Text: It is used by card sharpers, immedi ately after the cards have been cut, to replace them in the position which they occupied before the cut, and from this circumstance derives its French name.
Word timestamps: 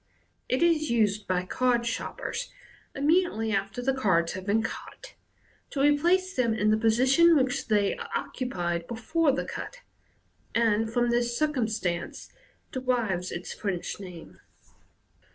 It 0.49 0.63
is 0.63 0.89
used 0.89 1.27
by 1.27 1.45
card 1.45 1.85
sharpers, 1.85 2.49
immedi 2.95 3.27
ately 3.27 3.53
after 3.53 3.83
the 3.83 3.93
cards 3.93 4.33
have 4.33 4.47
been 4.47 4.63
cut, 4.63 5.13
to 5.69 5.79
replace 5.81 6.35
them 6.35 6.55
in 6.55 6.71
the 6.71 6.77
position 6.77 7.35
which 7.37 7.67
they 7.67 7.95
occupied 8.15 8.87
before 8.87 9.31
the 9.31 9.45
cut, 9.45 9.81
and 10.55 10.91
from 10.91 11.11
this 11.11 11.37
circumstance 11.37 12.29
derives 12.71 13.31
its 13.31 13.53
French 13.53 13.99
name. 13.99 14.39